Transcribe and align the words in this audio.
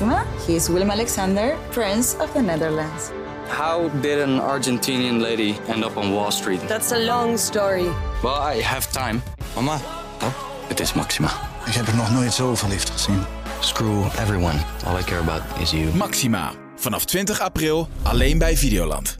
Maxima. 0.00 0.24
He 0.46 0.54
is 0.54 0.68
Willem 0.68 0.90
Alexander, 0.90 1.56
Prince 1.70 2.16
of 2.20 2.32
the 2.32 2.40
Netherlands. 2.40 3.10
How 3.48 3.90
did 4.00 4.20
an 4.20 4.40
Argentinian 4.40 5.20
lady 5.20 5.56
end 5.68 5.84
up 5.84 5.96
on 5.96 6.12
Wall 6.12 6.30
Street? 6.30 6.60
That's 6.68 6.92
a 6.92 6.98
long 6.98 7.38
story. 7.38 7.88
Well, 8.22 8.56
I 8.56 8.62
have 8.62 8.90
time. 8.92 9.22
Mama, 9.54 9.78
Oh, 10.22 10.32
het 10.68 10.80
is 10.80 10.92
Maxima. 10.92 11.28
ik 11.66 11.72
heb 11.74 11.86
er 11.86 11.94
nog 11.96 12.10
nooit 12.10 12.32
zo 12.32 12.54
verliefd 12.54 12.90
gezien. 12.90 13.24
Screw 13.60 14.04
everyone. 14.18 14.58
All 14.86 14.98
I 14.98 15.02
care 15.04 15.20
about 15.20 15.42
is 15.60 15.70
you. 15.70 15.94
Maxima. 15.94 16.50
Vanaf 16.76 17.04
20 17.04 17.40
april 17.40 17.88
alleen 18.02 18.38
bij 18.38 18.56
Videoland. 18.56 19.18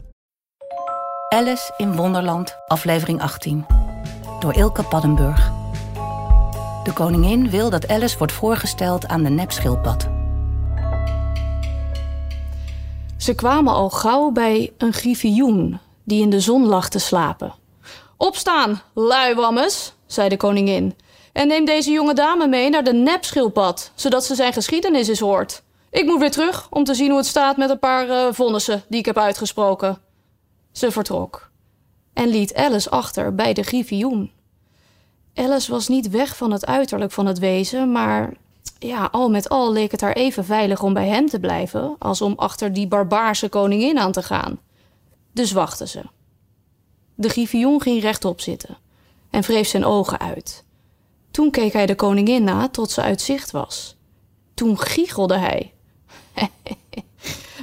Alice 1.29 1.73
in 1.77 1.95
Wonderland, 1.95 2.55
aflevering 2.67 3.21
18. 3.21 3.65
Door 4.39 4.53
Ilke 4.53 4.83
Paddenburg. 4.83 5.51
De 6.83 6.91
koningin 6.93 7.49
wil 7.49 7.69
dat 7.69 7.87
Alice 7.87 8.17
wordt 8.17 8.33
voorgesteld 8.33 9.07
aan 9.07 9.23
de 9.23 9.29
nepschildpad. 9.29 10.07
Ze 13.29 13.35
kwamen 13.35 13.73
al 13.73 13.89
gauw 13.89 14.31
bij 14.31 14.73
een 14.77 14.93
griffioen 14.93 15.79
die 16.03 16.21
in 16.21 16.29
de 16.29 16.39
zon 16.39 16.65
lag 16.65 16.89
te 16.89 16.99
slapen. 16.99 17.53
Opstaan, 18.17 18.81
luiwammes, 18.93 19.93
zei 20.05 20.29
de 20.29 20.37
koningin. 20.37 20.95
En 21.33 21.47
neem 21.47 21.65
deze 21.65 21.91
jonge 21.91 22.13
dame 22.13 22.47
mee 22.47 22.69
naar 22.69 22.83
de 22.83 22.93
nepschildpad, 22.93 23.91
zodat 23.95 24.25
ze 24.25 24.35
zijn 24.35 24.53
geschiedenis 24.53 25.07
eens 25.07 25.19
hoort. 25.19 25.63
Ik 25.91 26.05
moet 26.05 26.19
weer 26.19 26.31
terug 26.31 26.67
om 26.69 26.83
te 26.83 26.93
zien 26.93 27.09
hoe 27.09 27.17
het 27.17 27.27
staat 27.27 27.57
met 27.57 27.69
een 27.69 27.79
paar 27.79 28.09
eh, 28.09 28.27
vonnissen 28.31 28.83
die 28.87 28.99
ik 28.99 29.05
heb 29.05 29.17
uitgesproken. 29.17 30.01
Ze 30.71 30.91
vertrok 30.91 31.51
en 32.13 32.27
liet 32.27 32.55
Alice 32.55 32.89
achter 32.89 33.35
bij 33.35 33.53
de 33.53 33.63
griffioen. 33.63 34.31
Alice 35.35 35.71
was 35.71 35.87
niet 35.87 36.09
weg 36.09 36.37
van 36.37 36.51
het 36.51 36.65
uiterlijk 36.65 37.11
van 37.11 37.25
het 37.25 37.39
wezen, 37.39 37.91
maar 37.91 38.33
ja, 38.79 39.09
al 39.11 39.29
met 39.29 39.49
al 39.49 39.71
leek 39.71 39.91
het 39.91 40.01
haar 40.01 40.13
even 40.13 40.45
veilig 40.45 40.83
om 40.83 40.93
bij 40.93 41.07
hem 41.07 41.27
te 41.27 41.39
blijven 41.39 41.95
als 41.99 42.21
om 42.21 42.33
achter 42.35 42.73
die 42.73 42.87
barbaarse 42.87 43.49
koningin 43.49 43.99
aan 43.99 44.11
te 44.11 44.23
gaan. 44.23 44.59
Dus 45.31 45.51
wachtte 45.51 45.87
ze. 45.87 46.01
De 47.15 47.29
griffioen 47.29 47.81
ging 47.81 48.01
rechtop 48.01 48.41
zitten 48.41 48.77
en 49.29 49.41
wreef 49.41 49.67
zijn 49.67 49.85
ogen 49.85 50.19
uit. 50.19 50.63
Toen 51.31 51.51
keek 51.51 51.73
hij 51.73 51.85
de 51.85 51.95
koningin 51.95 52.43
na 52.43 52.69
tot 52.69 52.91
ze 52.91 53.01
uit 53.01 53.21
zicht 53.21 53.51
was. 53.51 53.95
Toen 54.53 54.79
giechelde 54.79 55.37
hij. 55.37 55.73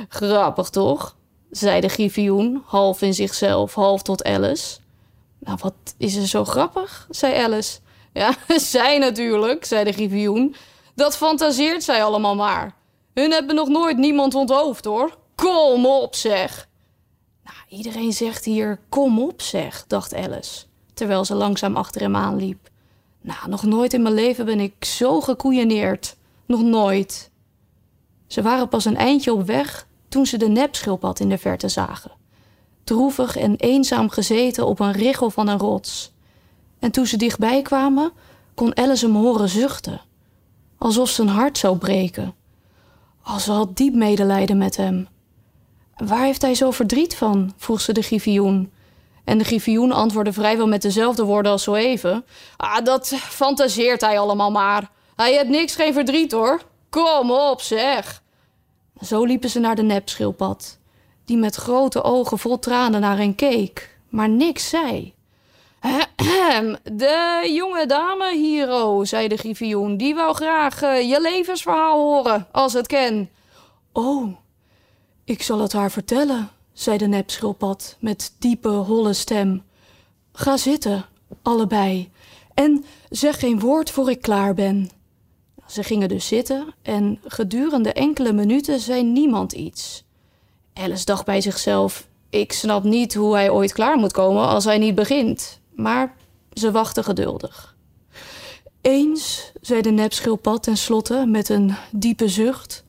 Grappig 0.08 0.70
toch? 0.70 1.16
zei 1.50 1.80
de 1.80 1.88
griffioen, 1.88 2.62
half 2.66 3.02
in 3.02 3.14
zichzelf, 3.14 3.74
half 3.74 4.02
tot 4.02 4.24
Alice. 4.24 4.78
Nou, 5.38 5.58
wat 5.62 5.74
is 5.96 6.16
er 6.16 6.26
zo 6.26 6.44
grappig? 6.44 7.06
zei 7.10 7.34
Alice. 7.34 7.78
Ja, 8.12 8.34
zij 8.58 8.98
natuurlijk, 8.98 9.64
zei 9.64 9.84
de 9.84 9.92
griffioen. 9.92 10.54
Dat 10.96 11.16
fantaseert 11.16 11.82
zij 11.82 12.04
allemaal 12.04 12.34
maar. 12.34 12.74
Hun 13.14 13.30
hebben 13.30 13.54
nog 13.54 13.68
nooit 13.68 13.96
niemand 13.96 14.34
onthoofd, 14.34 14.84
hoor. 14.84 15.18
Kom 15.34 15.86
op, 15.86 16.14
zeg. 16.14 16.68
Nou, 17.44 17.56
iedereen 17.68 18.12
zegt 18.12 18.44
hier 18.44 18.80
kom 18.88 19.20
op, 19.20 19.42
zeg, 19.42 19.84
dacht 19.86 20.14
Alice, 20.14 20.64
terwijl 20.94 21.24
ze 21.24 21.34
langzaam 21.34 21.76
achter 21.76 22.00
hem 22.00 22.16
aanliep. 22.16 22.68
Nou, 23.20 23.48
nog 23.48 23.62
nooit 23.62 23.92
in 23.92 24.02
mijn 24.02 24.14
leven 24.14 24.44
ben 24.44 24.60
ik 24.60 24.84
zo 24.84 25.20
gekoeieneerd. 25.20 26.16
Nog 26.46 26.62
nooit. 26.62 27.30
Ze 28.26 28.42
waren 28.42 28.68
pas 28.68 28.84
een 28.84 28.96
eindje 28.96 29.32
op 29.32 29.46
weg 29.46 29.86
toen 30.08 30.26
ze 30.26 30.36
de 30.36 30.48
nepschildpad 30.48 31.20
in 31.20 31.28
de 31.28 31.38
verte 31.38 31.68
zagen. 31.68 32.10
Droevig 32.84 33.36
en 33.36 33.56
eenzaam 33.56 34.08
gezeten 34.08 34.66
op 34.66 34.80
een 34.80 34.92
richel 34.92 35.30
van 35.30 35.48
een 35.48 35.58
rots. 35.58 36.12
En 36.78 36.90
toen 36.90 37.06
ze 37.06 37.16
dichtbij 37.16 37.62
kwamen, 37.62 38.12
kon 38.54 38.76
Alice 38.76 39.06
hem 39.06 39.16
horen 39.16 39.48
zuchten. 39.48 40.00
Alsof 40.78 41.08
zijn 41.08 41.28
hart 41.28 41.58
zou 41.58 41.76
breken. 41.76 42.34
Al 43.22 43.38
ze 43.38 43.52
had 43.52 43.76
diep 43.76 43.94
medelijden 43.94 44.58
met 44.58 44.76
hem. 44.76 45.08
Waar 45.96 46.24
heeft 46.24 46.42
hij 46.42 46.54
zo 46.54 46.70
verdriet 46.70 47.16
van? 47.16 47.52
vroeg 47.56 47.80
ze 47.80 47.92
de 47.92 48.02
griffioen. 48.02 48.72
En 49.24 49.38
de 49.38 49.44
griffioen 49.44 49.92
antwoordde 49.92 50.32
vrijwel 50.32 50.66
met 50.66 50.82
dezelfde 50.82 51.24
woorden 51.24 51.52
als 51.52 51.62
zo 51.62 51.74
even. 51.74 52.24
Ah, 52.56 52.84
dat 52.84 53.08
fantaseert 53.16 54.00
hij 54.00 54.18
allemaal 54.18 54.50
maar. 54.50 54.90
Hij 55.16 55.32
heeft 55.32 55.48
niks 55.48 55.74
geen 55.74 55.92
verdriet 55.92 56.32
hoor. 56.32 56.62
Kom 56.90 57.30
op, 57.30 57.60
zeg. 57.60 58.22
Zo 59.00 59.24
liepen 59.24 59.50
ze 59.50 59.58
naar 59.58 59.74
de 59.74 59.82
nepschildpad, 59.82 60.78
die 61.24 61.36
met 61.36 61.54
grote 61.54 62.02
ogen 62.02 62.38
vol 62.38 62.58
tranen 62.58 63.00
naar 63.00 63.16
hen 63.16 63.34
keek, 63.34 63.98
maar 64.08 64.28
niks 64.28 64.68
zei. 64.68 65.14
De 66.92 67.50
jonge 67.54 67.86
dame 67.86 68.36
hier, 68.36 68.72
oh, 68.72 69.04
zei 69.04 69.28
de 69.28 69.36
griffioen, 69.36 69.96
die 69.96 70.14
wou 70.14 70.34
graag 70.34 70.82
eh, 70.82 71.08
je 71.08 71.20
levensverhaal 71.20 71.98
horen, 71.98 72.46
als 72.52 72.72
het 72.72 72.86
ken. 72.86 73.30
Oh, 73.92 74.36
ik 75.24 75.42
zal 75.42 75.58
het 75.58 75.72
haar 75.72 75.90
vertellen, 75.90 76.50
zei 76.72 76.98
de 76.98 77.06
nepschildpad 77.06 77.96
met 78.00 78.34
diepe, 78.38 78.68
holle 78.68 79.12
stem. 79.12 79.62
Ga 80.32 80.56
zitten, 80.56 81.04
allebei, 81.42 82.10
en 82.54 82.84
zeg 83.10 83.38
geen 83.38 83.60
woord 83.60 83.90
voor 83.90 84.10
ik 84.10 84.20
klaar 84.20 84.54
ben. 84.54 84.90
Ze 85.66 85.82
gingen 85.82 86.08
dus 86.08 86.26
zitten 86.26 86.74
en 86.82 87.20
gedurende 87.24 87.92
enkele 87.92 88.32
minuten 88.32 88.80
zei 88.80 89.02
niemand 89.02 89.52
iets. 89.52 90.04
Alice 90.74 91.04
dacht 91.04 91.24
bij 91.24 91.40
zichzelf: 91.40 92.08
Ik 92.30 92.52
snap 92.52 92.84
niet 92.84 93.14
hoe 93.14 93.34
hij 93.34 93.50
ooit 93.50 93.72
klaar 93.72 93.96
moet 93.96 94.12
komen 94.12 94.46
als 94.46 94.64
hij 94.64 94.78
niet 94.78 94.94
begint. 94.94 95.60
Maar 95.76 96.14
ze 96.52 96.70
wachtte 96.70 97.02
geduldig. 97.02 97.76
Eens, 98.80 99.52
zei 99.60 99.80
de 99.80 99.90
nepschildpad 99.90 100.62
tenslotte 100.62 101.24
met 101.26 101.48
een 101.48 101.74
diepe 101.90 102.28
zucht, 102.28 102.84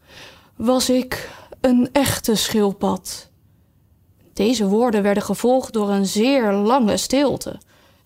was 0.55 0.89
ik 0.89 1.29
een 1.61 1.89
echte 1.91 2.35
schildpad. 2.35 3.29
Deze 4.33 4.67
woorden 4.67 5.03
werden 5.03 5.23
gevolgd 5.23 5.73
door 5.73 5.89
een 5.89 6.05
zeer 6.05 6.51
lange 6.51 6.97
stilte 6.97 7.59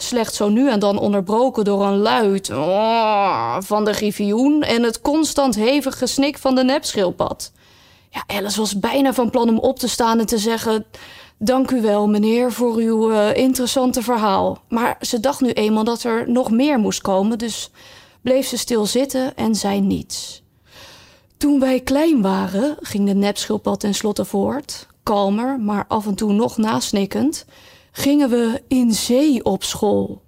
slechts 0.04 0.38
zo 0.38 0.50
nu 0.50 0.70
en 0.70 0.80
dan 0.80 1.00
onderbroken 1.00 1.64
door 1.64 1.86
een 1.86 1.98
luid 1.98 2.48
van 3.66 3.86
de 3.86 3.94
griffioen 3.94 4.62
en 4.62 4.84
het 4.84 5.02
constant 5.02 5.56
hevig 5.56 5.98
gesnik 5.98 6.38
van 6.38 6.56
de 6.56 6.64
nepschildpad. 6.64 7.52
Ja, 8.10 8.24
Alice 8.28 8.60
was 8.60 8.80
bijna 8.80 9.14
van 9.14 9.30
plan 9.30 9.50
om 9.50 9.58
op 9.58 9.80
te 9.80 9.88
staan 9.88 10.20
en 10.20 10.26
te 10.26 10.38
zeggen: 10.38 10.86
Dank 11.44 11.72
u 11.72 11.82
wel, 11.82 12.08
meneer, 12.08 12.52
voor 12.52 12.76
uw 12.76 13.12
eh, 13.12 13.36
interessante 13.36 14.02
verhaal. 14.02 14.62
Maar 14.70 14.98
ze 15.00 15.20
dacht 15.20 15.42
nu 15.42 15.52
eenmaal 15.52 15.84
dat 15.84 16.04
er 16.04 16.30
nog 16.30 16.52
meer 16.52 16.80
moest 16.80 17.02
komen, 17.02 17.38
dus 17.38 17.72
bleef 18.22 18.48
ze 18.48 18.58
stil 18.58 18.86
zitten 18.86 19.36
en 19.36 19.56
zei 19.56 19.82
niets. 19.82 20.44
Toen 21.38 21.60
wij 21.60 21.80
klein 21.80 22.22
waren, 22.22 22.78
ging 22.80 23.08
de 23.08 23.14
nepschildpad 23.14 23.80
tenslotte 23.80 24.26
voort, 24.26 24.88
kalmer, 25.04 25.60
maar 25.60 25.86
af 25.88 26.06
en 26.06 26.16
toe 26.16 26.34
nog 26.34 26.58
nasnikkend 26.58 27.46
gingen 27.92 28.30
we 28.30 28.64
in 28.68 28.92
zee 28.92 29.46
op 29.46 29.64
school. 29.64 30.22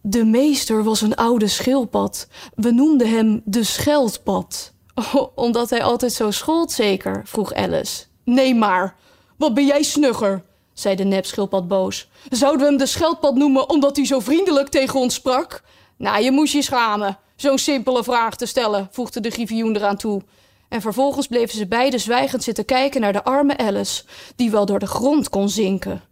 De 0.00 0.24
meester 0.24 0.84
was 0.84 1.00
een 1.00 1.14
oude 1.14 1.48
schildpad. 1.48 2.28
We 2.54 2.70
noemden 2.70 3.10
hem 3.10 3.42
de 3.44 3.64
Scheldpad. 3.64 4.72
Oh, 4.94 5.26
omdat 5.44 5.70
hij 5.70 5.82
altijd 5.82 6.12
zo 6.12 6.30
schold, 6.30 6.72
zeker? 6.72 7.22
vroeg 7.24 7.54
Alice. 7.54 8.04
Nee, 8.24 8.54
maar. 8.54 9.02
Wat 9.36 9.54
ben 9.54 9.66
jij 9.66 9.82
snugger? 9.82 10.44
zei 10.72 10.94
de 10.94 11.04
nepschildpad 11.04 11.68
boos. 11.68 12.08
Zouden 12.30 12.60
we 12.60 12.66
hem 12.66 12.76
de 12.76 12.86
Scheldpad 12.86 13.34
noemen 13.34 13.68
omdat 13.68 13.96
hij 13.96 14.06
zo 14.06 14.20
vriendelijk 14.20 14.68
tegen 14.68 15.00
ons 15.00 15.14
sprak? 15.14 15.62
Nou, 15.96 16.22
je 16.22 16.30
moest 16.30 16.52
je 16.52 16.62
schamen. 16.62 17.18
Zo'n 17.36 17.58
simpele 17.58 18.04
vraag 18.04 18.36
te 18.36 18.46
stellen, 18.46 18.88
voegde 18.90 19.20
de 19.20 19.30
griffioen 19.30 19.76
eraan 19.76 19.96
toe. 19.96 20.22
En 20.68 20.80
vervolgens 20.80 21.26
bleven 21.26 21.58
ze 21.58 21.66
beiden 21.66 22.00
zwijgend 22.00 22.42
zitten 22.42 22.64
kijken 22.64 23.00
naar 23.00 23.12
de 23.12 23.24
arme 23.24 23.56
Alice, 23.56 24.04
die 24.36 24.50
wel 24.50 24.66
door 24.66 24.78
de 24.78 24.86
grond 24.86 25.28
kon 25.28 25.48
zinken. 25.48 26.02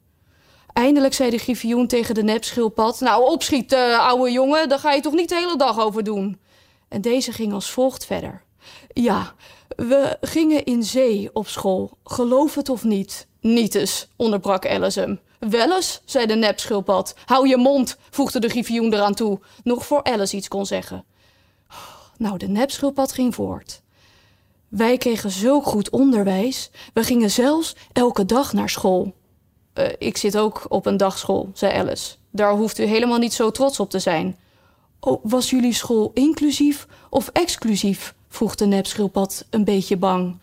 Eindelijk 0.73 1.15
zei 1.15 1.31
de 1.31 1.39
griffioen 1.39 1.87
tegen 1.87 2.15
de 2.15 2.23
nepschildpad... 2.23 3.01
Nou, 3.01 3.31
opschiet, 3.31 3.73
uh, 3.73 3.99
ouwe 3.99 4.31
jongen, 4.31 4.69
daar 4.69 4.79
ga 4.79 4.93
je 4.93 5.01
toch 5.01 5.13
niet 5.13 5.29
de 5.29 5.35
hele 5.35 5.57
dag 5.57 5.81
over 5.81 6.05
doen? 6.05 6.41
En 6.89 7.01
deze 7.01 7.33
ging 7.33 7.53
als 7.53 7.71
volgt 7.71 8.07
verder. 8.07 8.43
Ja, 8.93 9.35
we 9.77 10.17
gingen 10.21 10.65
in 10.65 10.83
zee 10.83 11.31
op 11.33 11.49
school, 11.49 11.99
geloof 12.05 12.55
het 12.55 12.69
of 12.69 12.85
niet. 12.85 13.27
Niet 13.41 13.75
eens, 13.75 14.09
onderbrak 14.17 14.67
Alice 14.67 15.01
hem. 15.01 15.21
Wel 15.39 15.75
eens, 15.75 16.03
zei 16.05 16.27
de 16.27 16.35
nepschildpad. 16.35 17.15
Hou 17.25 17.49
je 17.49 17.57
mond, 17.57 17.97
voegde 18.11 18.41
de 18.41 18.49
griffioen 18.49 18.93
eraan 18.93 19.15
toe. 19.15 19.41
Nog 19.65 19.87
voor 19.87 20.03
Alice 20.03 20.37
iets 20.37 20.49
kon 20.49 20.67
zeggen. 20.67 21.05
Nou, 22.17 22.39
de 22.39 22.49
nepschildpad 22.49 23.13
ging 23.13 23.35
voort. 23.35 23.83
Wij 24.69 24.97
kregen 24.97 25.31
zulk 25.31 25.65
goed 25.65 25.91
onderwijs. 25.91 26.71
We 26.95 27.03
gingen 27.05 27.31
zelfs 27.31 27.77
elke 27.93 28.25
dag 28.25 28.53
naar 28.53 28.69
school. 28.69 29.15
Uh, 29.75 29.87
ik 29.99 30.17
zit 30.17 30.37
ook 30.37 30.65
op 30.69 30.87
een 30.87 30.97
dagschool, 30.97 31.51
zei 31.55 31.73
Alice. 31.73 32.15
Daar 32.31 32.53
hoeft 32.53 32.79
u 32.79 32.85
helemaal 32.85 33.19
niet 33.19 33.33
zo 33.33 33.51
trots 33.51 33.81
op 33.81 33.91
te 33.91 33.99
zijn. 33.99 34.39
Oh, 35.01 35.25
was 35.25 35.51
jullie 35.51 35.75
school 35.75 36.11
inclusief 36.15 36.87
of 37.11 37.29
exclusief? 37.29 38.15
Vroeg 38.35 38.55
de 38.55 38.67
nepschildpad 38.67 39.47
een 39.51 39.65
beetje 39.65 39.97
bang. 39.97 40.39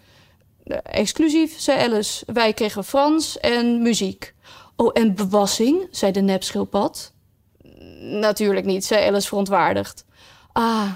Uh, 0.65 0.77
exclusief, 0.83 1.59
zei 1.59 1.79
Alice. 1.79 2.23
Wij 2.33 2.53
kregen 2.53 2.83
Frans 2.83 3.39
en 3.39 3.81
muziek. 3.81 4.33
Oh, 4.75 4.89
en 4.93 5.15
bewassing, 5.15 5.87
zei 5.91 6.11
de 6.11 6.21
nepschildpad. 6.21 7.11
Natuurlijk 7.99 8.65
niet, 8.65 8.85
zei 8.85 9.07
Alice 9.07 9.27
verontwaardigd. 9.27 10.05
Ah, 10.51 10.89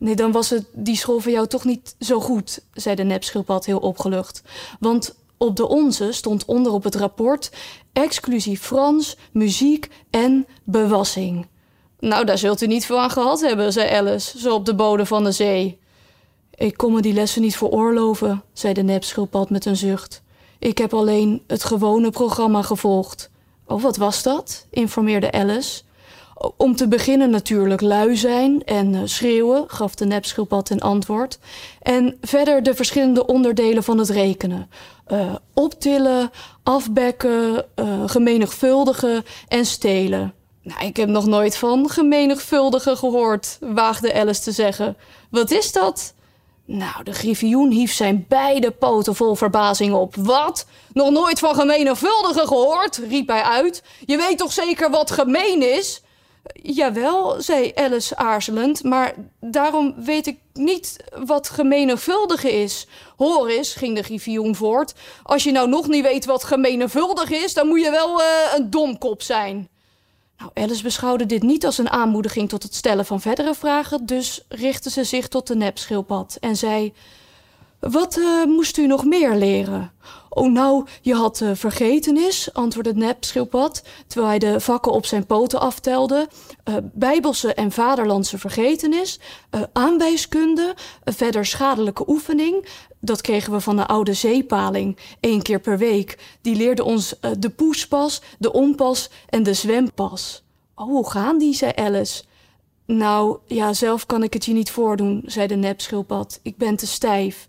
Nee, 0.00 0.14
dan 0.14 0.32
was 0.32 0.50
het 0.50 0.64
die 0.72 0.96
school 0.96 1.20
van 1.20 1.32
jou 1.32 1.46
toch 1.46 1.64
niet 1.64 1.94
zo 1.98 2.20
goed, 2.20 2.64
zei 2.72 2.94
de 2.94 3.02
nepschildpad 3.02 3.66
heel 3.66 3.78
opgelucht. 3.78 4.42
Want 4.78 5.14
op 5.36 5.56
de 5.56 5.68
onze 5.68 6.12
stond 6.12 6.44
onder 6.44 6.72
op 6.72 6.84
het 6.84 6.94
rapport 6.94 7.50
exclusief 7.92 8.62
Frans, 8.62 9.16
muziek 9.32 9.88
en 10.10 10.46
bewassing. 10.64 11.48
Nou, 11.98 12.24
daar 12.24 12.38
zult 12.38 12.60
u 12.60 12.66
niet 12.66 12.86
veel 12.86 13.00
aan 13.00 13.10
gehad 13.10 13.40
hebben, 13.40 13.72
zei 13.72 13.90
Alice, 13.90 14.38
zo 14.38 14.54
op 14.54 14.64
de 14.64 14.74
bodem 14.74 15.06
van 15.06 15.24
de 15.24 15.32
zee. 15.32 15.79
Ik 16.60 16.76
kon 16.76 16.92
me 16.92 17.00
die 17.00 17.12
lessen 17.12 17.42
niet 17.42 17.56
veroorloven, 17.56 18.42
zei 18.52 18.72
de 18.72 18.82
nepschildpad 18.82 19.50
met 19.50 19.64
een 19.64 19.76
zucht. 19.76 20.22
Ik 20.58 20.78
heb 20.78 20.94
alleen 20.94 21.42
het 21.46 21.64
gewone 21.64 22.10
programma 22.10 22.62
gevolgd. 22.62 23.30
Oh, 23.66 23.82
wat 23.82 23.96
was 23.96 24.22
dat? 24.22 24.66
informeerde 24.70 25.32
Alice. 25.32 25.82
Om 26.56 26.76
te 26.76 26.88
beginnen 26.88 27.30
natuurlijk 27.30 27.80
lui 27.80 28.16
zijn 28.16 28.64
en 28.64 28.94
eh, 28.94 29.00
schreeuwen, 29.04 29.64
gaf 29.66 29.94
de 29.94 30.04
nepschildpad 30.04 30.66
ten 30.66 30.80
antwoord. 30.80 31.38
En 31.82 32.18
verder 32.20 32.62
de 32.62 32.74
verschillende 32.74 33.26
onderdelen 33.26 33.82
van 33.82 33.98
het 33.98 34.08
rekenen. 34.08 34.70
Uh, 35.08 35.34
optillen, 35.54 36.30
afbekken, 36.62 37.64
uh, 37.76 38.02
gemenigvuldigen 38.06 39.24
en 39.48 39.66
stelen. 39.66 40.34
Nou, 40.62 40.86
ik 40.86 40.96
heb 40.96 41.08
nog 41.08 41.26
nooit 41.26 41.56
van 41.56 41.88
gemenigvuldigen 41.88 42.96
gehoord, 42.96 43.58
waagde 43.60 44.14
Alice 44.14 44.40
te 44.40 44.52
zeggen. 44.52 44.96
Wat 45.30 45.50
is 45.50 45.72
dat? 45.72 46.14
Nou, 46.72 47.04
de 47.04 47.12
griffioen 47.12 47.70
hief 47.70 47.92
zijn 47.92 48.24
beide 48.28 48.70
poten 48.70 49.14
vol 49.14 49.34
verbazing 49.34 49.94
op. 49.94 50.14
Wat? 50.16 50.66
Nog 50.92 51.10
nooit 51.10 51.38
van 51.38 51.54
gemenigvuldigen 51.54 52.46
gehoord? 52.46 52.96
riep 52.96 53.28
hij 53.28 53.42
uit. 53.42 53.82
Je 54.06 54.16
weet 54.16 54.38
toch 54.38 54.52
zeker 54.52 54.90
wat 54.90 55.10
gemeen 55.10 55.76
is? 55.76 56.02
Jawel, 56.62 57.40
zei 57.42 57.72
Alice 57.74 58.16
aarzelend, 58.16 58.82
maar 58.82 59.14
daarom 59.40 59.94
weet 60.04 60.26
ik 60.26 60.38
niet 60.52 60.96
wat 61.24 61.48
gemenigvuldige 61.48 62.52
is. 62.52 62.86
Hoor 63.16 63.48
eens, 63.48 63.74
ging 63.74 63.96
de 63.96 64.02
griffioen 64.02 64.54
voort. 64.54 64.94
Als 65.22 65.44
je 65.44 65.52
nou 65.52 65.68
nog 65.68 65.88
niet 65.88 66.04
weet 66.04 66.24
wat 66.24 66.44
gemenigvuldig 66.44 67.30
is, 67.30 67.54
dan 67.54 67.66
moet 67.66 67.82
je 67.82 67.90
wel 67.90 68.20
uh, 68.20 68.26
een 68.56 68.70
domkop 68.70 69.22
zijn. 69.22 69.68
Nou, 70.40 70.52
Alice 70.54 70.82
beschouwde 70.82 71.26
dit 71.26 71.42
niet 71.42 71.64
als 71.64 71.78
een 71.78 71.90
aanmoediging 71.90 72.48
tot 72.48 72.62
het 72.62 72.74
stellen 72.74 73.06
van 73.06 73.20
verdere 73.20 73.54
vragen, 73.54 74.06
dus 74.06 74.44
richtte 74.48 74.90
ze 74.90 75.04
zich 75.04 75.28
tot 75.28 75.46
de 75.46 75.56
nepschildpad 75.56 76.36
en 76.40 76.56
zei: 76.56 76.92
Wat 77.80 78.16
uh, 78.16 78.44
moest 78.44 78.76
u 78.76 78.86
nog 78.86 79.04
meer 79.04 79.34
leren? 79.34 79.92
Oh, 80.28 80.52
nou, 80.52 80.86
je 81.00 81.14
had 81.14 81.40
uh, 81.40 81.50
vergetenis, 81.54 82.52
antwoordde 82.52 82.92
het 82.92 83.00
nepschildpad, 83.00 83.82
terwijl 84.06 84.30
hij 84.30 84.38
de 84.38 84.60
vakken 84.60 84.92
op 84.92 85.06
zijn 85.06 85.26
poten 85.26 85.60
aftelde. 85.60 86.28
Uh, 86.68 86.74
bijbelse 86.92 87.54
en 87.54 87.72
vaderlandse 87.72 88.38
vergetenis, 88.38 89.20
aanwijskunde, 89.72 90.74
verder 91.04 91.46
schadelijke 91.46 92.04
oefening. 92.08 92.66
Dat 93.00 93.20
kregen 93.20 93.52
we 93.52 93.60
van 93.60 93.76
de 93.76 93.86
oude 93.86 94.14
zeepaling, 94.14 94.98
één 95.20 95.42
keer 95.42 95.60
per 95.60 95.78
week. 95.78 96.38
Die 96.40 96.56
leerde 96.56 96.84
ons 96.84 97.14
de 97.38 97.50
poespas, 97.50 98.22
de 98.38 98.52
onpas 98.52 99.10
en 99.28 99.42
de 99.42 99.54
zwempas. 99.54 100.42
Oh, 100.74 100.86
hoe 100.86 101.10
gaan 101.10 101.38
die, 101.38 101.54
zei 101.54 101.72
Alice. 101.74 102.22
Nou, 102.86 103.38
ja, 103.46 103.72
zelf 103.72 104.06
kan 104.06 104.22
ik 104.22 104.32
het 104.32 104.44
je 104.44 104.52
niet 104.52 104.70
voordoen, 104.70 105.22
zei 105.26 105.46
de 105.46 105.56
nepschildpad. 105.56 106.40
Ik 106.42 106.56
ben 106.56 106.76
te 106.76 106.86
stijf. 106.86 107.48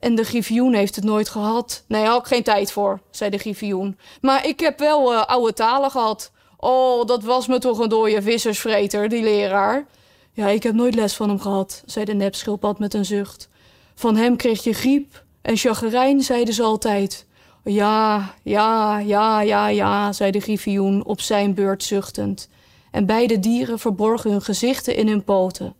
En 0.00 0.14
de 0.14 0.24
griffioen 0.24 0.74
heeft 0.74 0.94
het 0.94 1.04
nooit 1.04 1.28
gehad. 1.28 1.84
Nee, 1.86 2.04
had 2.04 2.20
ik 2.20 2.26
geen 2.26 2.42
tijd 2.42 2.72
voor, 2.72 3.00
zei 3.10 3.30
de 3.30 3.38
griffioen. 3.38 3.98
Maar 4.20 4.46
ik 4.46 4.60
heb 4.60 4.78
wel 4.78 5.12
uh, 5.12 5.24
oude 5.24 5.52
talen 5.52 5.90
gehad. 5.90 6.32
Oh, 6.56 7.06
dat 7.06 7.22
was 7.22 7.46
me 7.46 7.58
toch 7.58 7.78
een 7.78 7.88
dode 7.88 8.22
vissersvreter, 8.22 9.08
die 9.08 9.22
leraar. 9.22 9.86
Ja, 10.32 10.48
ik 10.48 10.62
heb 10.62 10.74
nooit 10.74 10.94
les 10.94 11.14
van 11.14 11.28
hem 11.28 11.40
gehad, 11.40 11.82
zei 11.86 12.04
de 12.04 12.14
nepschildpad 12.14 12.78
met 12.78 12.94
een 12.94 13.04
zucht. 13.04 13.48
Van 13.94 14.16
hem 14.16 14.36
kreeg 14.36 14.64
je 14.64 14.72
griep 14.72 15.24
en 15.42 15.56
chagrijn, 15.56 16.20
zeiden 16.20 16.54
ze 16.54 16.62
altijd. 16.62 17.26
Ja, 17.64 18.34
ja, 18.42 18.98
ja, 18.98 19.40
ja, 19.40 19.68
ja, 19.68 20.12
zei 20.12 20.30
de 20.30 20.40
griffioen 20.40 21.04
op 21.04 21.20
zijn 21.20 21.54
beurt 21.54 21.82
zuchtend. 21.82 22.48
En 22.90 23.06
beide 23.06 23.38
dieren 23.38 23.78
verborgen 23.78 24.30
hun 24.30 24.42
gezichten 24.42 24.96
in 24.96 25.08
hun 25.08 25.24
poten. 25.24 25.74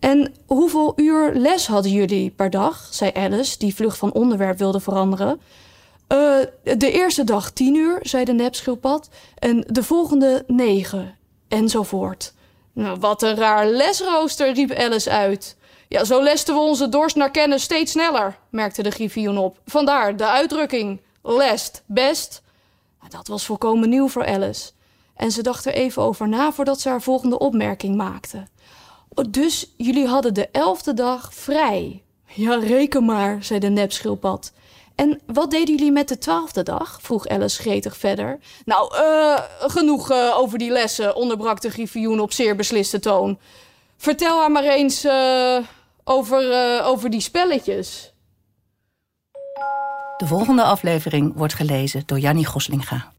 En 0.00 0.34
hoeveel 0.46 0.92
uur 0.96 1.34
les 1.34 1.66
hadden 1.66 1.92
jullie 1.92 2.30
per 2.30 2.50
dag? 2.50 2.88
zei 2.90 3.10
Alice, 3.14 3.58
die 3.58 3.74
vlug 3.74 3.96
van 3.96 4.12
onderwerp 4.12 4.58
wilde 4.58 4.80
veranderen. 4.80 5.40
Uh, 6.08 6.18
de 6.62 6.90
eerste 6.90 7.24
dag 7.24 7.50
tien 7.50 7.74
uur, 7.74 7.98
zei 8.02 8.24
de 8.24 8.32
nepschildpad. 8.32 9.08
En 9.38 9.64
de 9.66 9.82
volgende 9.82 10.44
negen. 10.46 11.16
Enzovoort. 11.48 12.32
Nou, 12.72 12.98
wat 13.00 13.22
een 13.22 13.36
raar 13.36 13.66
lesrooster, 13.66 14.52
riep 14.52 14.72
Alice 14.72 15.10
uit. 15.10 15.56
Ja, 15.88 16.04
zo 16.04 16.22
lesten 16.22 16.54
we 16.54 16.60
onze 16.60 16.88
dorst 16.88 17.16
naar 17.16 17.30
kennis 17.30 17.62
steeds 17.62 17.92
sneller, 17.92 18.38
merkte 18.50 18.82
de 18.82 18.90
griffioen 18.90 19.38
op. 19.38 19.60
Vandaar 19.66 20.16
de 20.16 20.26
uitdrukking 20.26 21.00
lest 21.22 21.82
best. 21.86 22.42
Dat 23.08 23.28
was 23.28 23.44
volkomen 23.44 23.88
nieuw 23.88 24.08
voor 24.08 24.26
Alice. 24.26 24.70
En 25.16 25.30
ze 25.30 25.42
dacht 25.42 25.64
er 25.64 25.72
even 25.72 26.02
over 26.02 26.28
na 26.28 26.52
voordat 26.52 26.80
ze 26.80 26.88
haar 26.88 27.02
volgende 27.02 27.38
opmerking 27.38 27.96
maakte. 27.96 28.46
Dus 29.30 29.74
jullie 29.76 30.06
hadden 30.06 30.34
de 30.34 30.48
elfde 30.52 30.94
dag 30.94 31.34
vrij. 31.34 32.02
Ja, 32.26 32.54
reken 32.54 33.04
maar, 33.04 33.44
zei 33.44 33.58
de 33.58 33.68
nepschildpad. 33.68 34.52
En 34.94 35.20
wat 35.26 35.50
deden 35.50 35.76
jullie 35.76 35.92
met 35.92 36.08
de 36.08 36.18
twaalfde 36.18 36.62
dag? 36.62 36.98
vroeg 37.02 37.28
Alice 37.28 37.60
gretig 37.60 37.96
verder. 37.96 38.38
Nou, 38.64 38.94
uh, 38.94 39.38
genoeg 39.58 40.10
uh, 40.10 40.38
over 40.38 40.58
die 40.58 40.70
lessen, 40.70 41.16
onderbrak 41.16 41.60
de 41.60 41.70
griffioen 41.70 42.20
op 42.20 42.32
zeer 42.32 42.56
besliste 42.56 43.00
toon. 43.00 43.38
Vertel 43.96 44.38
haar 44.38 44.50
maar 44.50 44.64
eens 44.64 45.04
uh, 45.04 45.58
over, 46.04 46.82
over 46.84 47.10
die 47.10 47.20
spelletjes. 47.20 48.12
De 50.16 50.26
volgende 50.26 50.62
aflevering 50.62 51.32
wordt 51.36 51.54
gelezen 51.54 52.02
door 52.06 52.18
Jannie 52.18 52.46
Goslinga. 52.46 53.12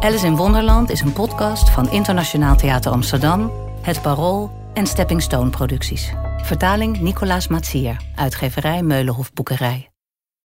Alice 0.00 0.26
in 0.26 0.36
Wonderland 0.36 0.90
is 0.90 1.00
een 1.00 1.12
podcast 1.12 1.70
van 1.70 1.90
Internationaal 1.90 2.56
Theater 2.56 2.92
Amsterdam, 2.92 3.52
Het 3.80 4.02
Parool 4.02 4.61
en 4.74 4.86
Stepping 4.86 5.22
Stone 5.22 5.50
Producties. 5.50 6.12
Vertaling 6.36 7.00
Nicolaas 7.00 7.48
Matsier, 7.48 7.96
uitgeverij 8.14 8.82
Meulenhof 8.82 9.32
Boekerij. 9.32 9.91